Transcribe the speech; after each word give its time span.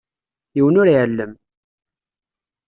Yiwen 0.55 0.79
ur 0.81 0.87
iεellem. 0.89 1.33